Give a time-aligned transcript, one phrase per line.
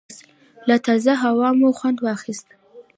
[0.67, 2.47] له تازه هوا مو خوند واخیست.